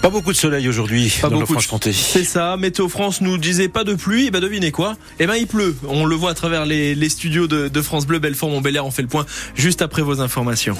[0.00, 1.92] Pas beaucoup de soleil aujourd'hui dans la Franche-Comté.
[1.92, 2.56] C'est ça.
[2.56, 4.26] Météo France nous disait pas de pluie.
[4.26, 4.96] Et ben devinez quoi?
[5.18, 5.74] Eh ben il pleut.
[5.88, 8.86] On le voit à travers les, les studios de, de France Bleu, Belfort, Montbéliard.
[8.86, 9.26] On fait le point
[9.56, 10.76] juste après vos informations.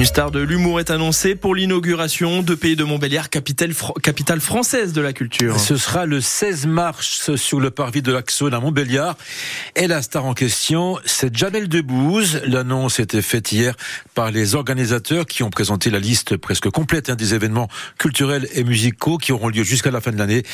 [0.00, 4.94] Une star de l'humour est annoncée pour l'inauguration de Pays de Montbéliard, capitale, capitale française
[4.94, 5.60] de la culture.
[5.60, 9.18] Ce sera le 16 mars sur le parvis de l'Axone à Montbéliard.
[9.76, 12.40] Et la star en question, c'est Jamel Debbouze.
[12.46, 13.74] L'annonce était faite hier
[14.14, 18.64] par les organisateurs qui ont présenté la liste presque complète hein, des événements culturels et
[18.64, 20.44] musicaux qui auront lieu jusqu'à la fin de l'année.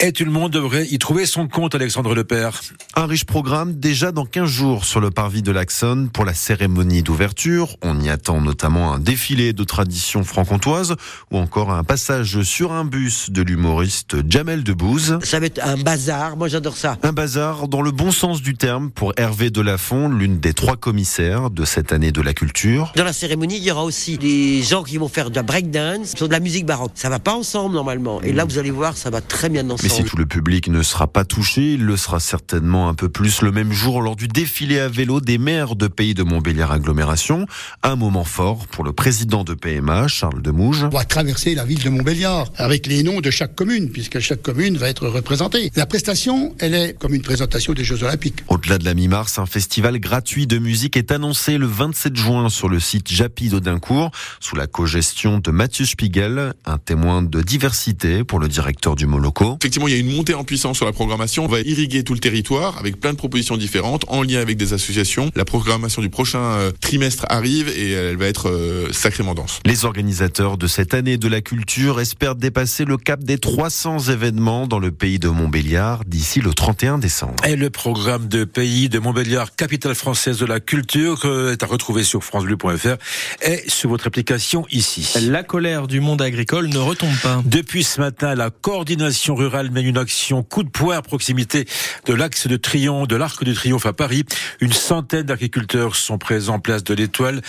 [0.00, 2.58] Et tout le monde devrait y trouver son compte, Alexandre Lepère.
[2.96, 7.02] Un riche programme déjà dans 15 jours sur le parvis de l'Axone pour la cérémonie
[7.02, 7.76] d'ouverture.
[7.82, 10.96] On y attend notamment un défilé de tradition franc-comtoise
[11.30, 15.18] ou encore un passage sur un bus de l'humoriste Jamel Debbouze.
[15.22, 16.98] Ça va être un bazar, moi j'adore ça.
[17.02, 21.50] Un bazar dans le bon sens du terme pour Hervé Delafont, l'une des trois commissaires
[21.50, 22.92] de cette année de la culture.
[22.96, 26.14] Dans la cérémonie, il y aura aussi des gens qui vont faire de la breakdance,
[26.14, 26.92] de la musique baroque.
[26.94, 28.20] Ça va pas ensemble normalement.
[28.22, 29.82] Et là, vous allez voir, ça va très bien ensemble.
[29.82, 33.08] Mais si tout le public ne sera pas touché, il le sera certainement un peu
[33.08, 36.72] plus le même jour lors du défilé à vélo des maires de pays de Montbéliard
[36.72, 37.46] Agglomération.
[37.82, 40.84] Un moment fort pour le président de PMA, Charles Demouge.
[40.84, 44.42] On va traverser la ville de Montbéliard avec les noms de chaque commune, puisque chaque
[44.42, 45.70] commune va être représentée.
[45.76, 48.44] La prestation, elle est comme une présentation des Jeux Olympiques.
[48.48, 52.68] Au-delà de la mi-mars, un festival gratuit de musique est annoncé le 27 juin sur
[52.68, 58.38] le site Japi d'Audincourt, sous la co-gestion de Mathieu Spiegel, un témoin de diversité pour
[58.38, 59.56] le directeur du Moloco.
[59.60, 61.44] Effectivement, il y a une montée en puissance sur la programmation.
[61.44, 64.72] On va irriguer tout le territoire avec plein de propositions différentes en lien avec des
[64.72, 65.30] associations.
[65.34, 68.59] La programmation du prochain euh, trimestre arrive et elle va être euh,
[68.92, 69.60] sacrément dense.
[69.64, 74.66] Les organisateurs de cette année de la culture espèrent dépasser le cap des 300 événements
[74.66, 77.34] dans le pays de Montbéliard d'ici le 31 décembre.
[77.46, 82.04] Et le programme de pays de Montbéliard, capitale française de la culture, est à retrouver
[82.04, 82.96] sur francebleu.fr
[83.42, 85.12] et sur votre application ici.
[85.28, 87.42] La colère du monde agricole ne retombe pas.
[87.44, 91.66] Depuis ce matin, la coordination rurale mène une action coup de poing à proximité
[92.06, 94.24] de l'axe de Triomphe, de l'Arc de Triomphe à Paris.
[94.60, 97.42] Une centaine d'agriculteurs sont présents en place de l'Étoile.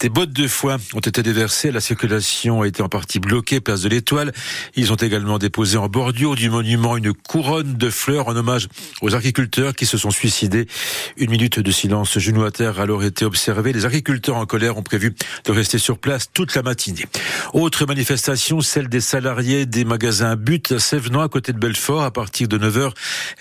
[0.00, 1.72] Des bottes de foin ont été déversées.
[1.72, 4.32] La circulation a été en partie bloquée, place de l'Étoile.
[4.76, 8.68] Ils ont également déposé en bordure du monument une couronne de fleurs en hommage
[9.02, 10.68] aux agriculteurs qui se sont suicidés.
[11.16, 13.72] Une minute de silence genou à terre a alors été observée.
[13.72, 17.06] Les agriculteurs en colère ont prévu de rester sur place toute la matinée.
[17.52, 22.12] Autre manifestation, celle des salariés des magasins But à Sévenant à côté de Belfort à
[22.12, 22.92] partir de 9h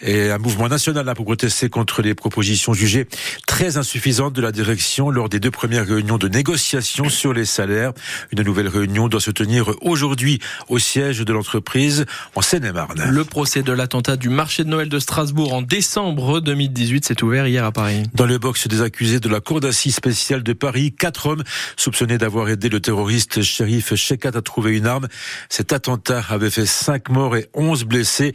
[0.01, 3.05] et un mouvement national pour protester contre les propositions jugées
[3.45, 7.91] très insuffisantes de la direction lors des deux premières réunions de négociation sur les salaires.
[8.31, 13.03] Une nouvelle réunion doit se tenir aujourd'hui au siège de l'entreprise en Seine-et-Marne.
[13.09, 17.47] Le procès de l'attentat du marché de Noël de Strasbourg en décembre 2018 s'est ouvert
[17.47, 18.03] hier à Paris.
[18.13, 21.43] Dans le box des accusés de la Cour d'assises spéciale de Paris, quatre hommes
[21.75, 25.07] soupçonnés d'avoir aidé le terroriste shérif Shekat à trouver une arme.
[25.49, 28.33] Cet attentat avait fait cinq morts et onze blessés.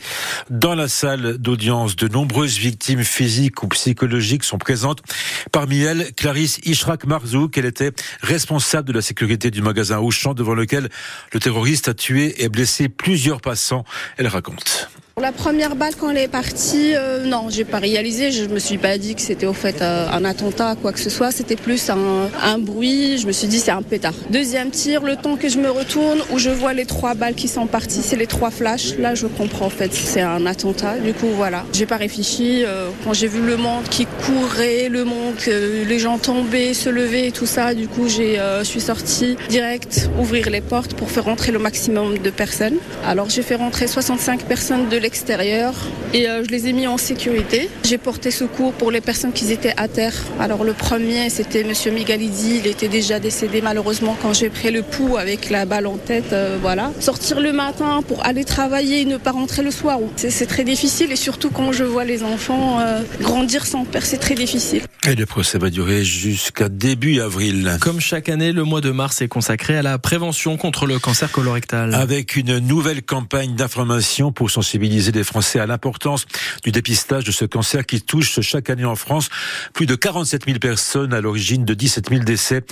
[0.51, 5.03] Dans la salle d'audience, de nombreuses victimes physiques ou psychologiques sont présentes.
[5.51, 7.93] Parmi elles, Clarisse Ishrak Marzouk, elle était
[8.23, 10.89] responsable de la sécurité du magasin Auchan devant lequel
[11.33, 13.85] le terroriste a tué et blessé plusieurs passants.
[14.17, 14.91] Elle raconte.
[15.21, 18.33] La première balle quand elle est partie, euh, non, j'ai pas réalisé.
[18.33, 21.11] Je me suis pas dit que c'était au fait euh, un attentat, quoi que ce
[21.11, 21.31] soit.
[21.31, 23.19] C'était plus un, un, bruit.
[23.19, 24.15] Je me suis dit c'est un pétard.
[24.31, 27.47] Deuxième tir, le temps que je me retourne, où je vois les trois balles qui
[27.47, 28.97] sont parties, c'est les trois flashs.
[28.97, 30.97] Là, je comprends en fait, c'est un attentat.
[30.97, 31.67] Du coup, voilà.
[31.75, 32.65] J'ai pas réfléchi.
[32.65, 37.33] Euh, quand j'ai vu le monde qui courait, le monde, les gens tombaient, se et
[37.33, 41.53] tout ça, du coup, j'ai, je suis sortie direct ouvrir les portes pour faire rentrer
[41.53, 42.77] le maximum de personnes.
[43.05, 45.75] Alors, j'ai fait rentrer 65 personnes de l'extérieur
[46.15, 47.69] et euh, je les ai mis en sécurité.
[47.85, 50.15] J'ai porté secours pour les personnes qui étaient à terre.
[50.41, 52.61] Alors le premier, c'était Monsieur Migalidi.
[52.63, 56.33] Il était déjà décédé malheureusement quand j'ai pris le pouls avec la balle en tête.
[56.33, 56.93] Euh, voilà.
[57.01, 61.11] Sortir le matin pour aller travailler et ne pas rentrer le soir, c'est très difficile.
[61.11, 64.83] Et surtout quand je vois les enfants euh, grandir sans père, c'est très difficile.
[65.05, 67.77] Et le procès va durer jusqu'à début avril.
[67.81, 71.33] Comme chaque année, le mois de mars est consacré à la prévention contre le cancer
[71.33, 71.95] colorectal.
[71.95, 76.27] Avec une nouvelle campagne d'information pour sensibiliser les Français à l'importance
[76.65, 79.31] du dépistage de ce cancer qui touche chaque année en France
[79.73, 82.63] plus de 47 000 personnes à l'origine de 17 000 décès.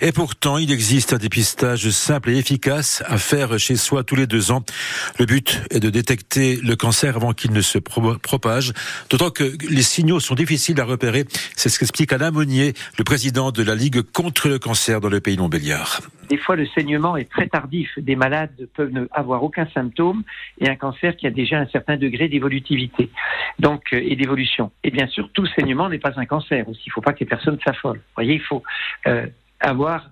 [0.00, 4.26] Et pourtant, il existe un dépistage simple et efficace à faire chez soi tous les
[4.26, 4.64] deux ans.
[5.18, 8.72] Le but est de détecter le cancer avant qu'il ne se propage,
[9.10, 11.26] d'autant que les signaux sont difficiles à repérer.
[11.56, 15.20] C'est ce qu'explique Alain Monnier, le président de la Ligue contre le cancer dans le
[15.20, 16.00] pays Montbéliard.
[16.28, 17.98] Des fois, le saignement est très tardif.
[17.98, 20.22] Des malades peuvent ne avoir aucun symptôme
[20.58, 23.10] et un cancer qui a déjà un certain degré d'évolutivité
[23.58, 24.70] donc euh, et d'évolution.
[24.84, 26.82] Et bien sûr, tout saignement n'est pas un cancer aussi.
[26.86, 28.00] Il ne faut pas que les personnes s'affolent.
[28.14, 28.62] Voyez, il faut
[29.06, 29.26] euh,
[29.60, 30.10] avoir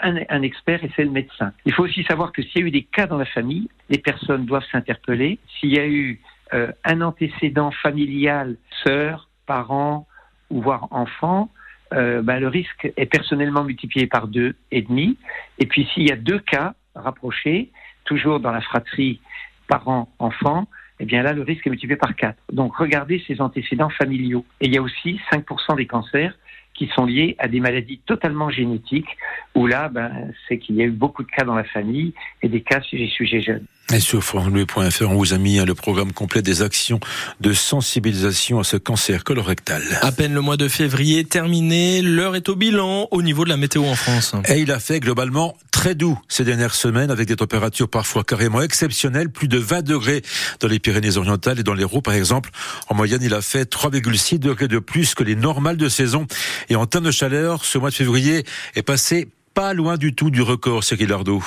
[0.00, 1.52] un, un expert et c'est le médecin.
[1.64, 3.98] Il faut aussi savoir que s'il y a eu des cas dans la famille, les
[3.98, 5.38] personnes doivent s'interpeller.
[5.58, 6.20] S'il y a eu
[6.52, 10.06] euh, un antécédent familial, sœur, parent
[10.50, 11.50] ou voire enfant,
[11.94, 15.16] euh, ben, le risque est personnellement multiplié par deux et demi.
[15.58, 17.70] Et puis s'il y a deux cas rapprochés,
[18.04, 19.20] toujours dans la fratrie
[19.68, 20.66] parent-enfant,
[21.00, 22.38] eh bien là, le risque est multiplié par quatre.
[22.52, 24.44] Donc regardez ces antécédents familiaux.
[24.60, 26.36] Et il y a aussi 5% des cancers
[26.74, 29.16] qui sont liés à des maladies totalement génétiques,
[29.54, 32.12] où là, ben, c'est qu'il y a eu beaucoup de cas dans la famille
[32.42, 33.66] et des cas chez les sujets jeunes.
[33.92, 37.00] Et sur francebleu.fr, on vous a mis hein, le programme complet des actions
[37.40, 39.82] de sensibilisation à ce cancer colorectal.
[40.00, 43.58] À peine le mois de février terminé, l'heure est au bilan au niveau de la
[43.58, 44.32] météo en France.
[44.48, 48.62] Et il a fait globalement très doux ces dernières semaines avec des températures parfois carrément
[48.62, 50.22] exceptionnelles, plus de 20 degrés
[50.60, 52.50] dans les Pyrénées-Orientales et dans l'Hérault par exemple.
[52.88, 56.26] En moyenne, il a fait 3,6 degrés de plus que les normales de saison.
[56.70, 58.44] Et en termes de chaleur, ce mois de février
[58.76, 61.42] est passé pas loin du tout du record, Cyril Ardo.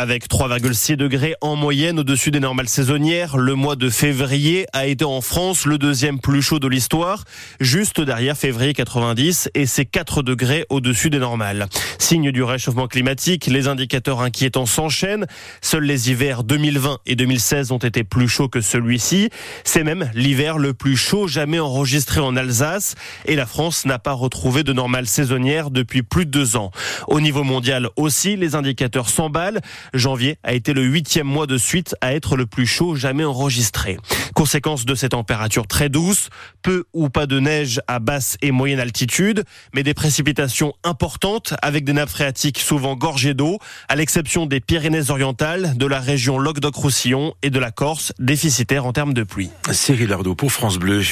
[0.00, 5.04] Avec 3,6 degrés en moyenne au-dessus des normales saisonnières, le mois de février a été
[5.04, 7.24] en France le deuxième plus chaud de l'histoire,
[7.58, 11.66] juste derrière février 90 et c'est 4 degrés au-dessus des normales.
[11.98, 15.26] Signe du réchauffement climatique, les indicateurs inquiétants s'enchaînent.
[15.62, 19.30] Seuls les hivers 2020 et 2016 ont été plus chauds que celui-ci.
[19.64, 22.94] C'est même l'hiver le plus chaud jamais enregistré en Alsace
[23.26, 26.70] et la France n'a pas retrouvé de normales saisonnières depuis plus de deux ans.
[27.08, 29.60] Au niveau mondial aussi, les indicateurs s'emballent.
[29.94, 33.98] Janvier a été le huitième mois de suite à être le plus chaud jamais enregistré.
[34.34, 36.28] Conséquence de ces températures très douces,
[36.62, 39.44] peu ou pas de neige à basse et moyenne altitude,
[39.74, 43.58] mais des précipitations importantes avec des nappes phréatiques souvent gorgées d'eau,
[43.88, 49.14] à l'exception des Pyrénées-Orientales, de la région Languedoc-Roussillon et de la Corse, déficitaire en termes
[49.14, 49.50] de pluie.
[49.70, 51.02] Cyril pour France Bleu.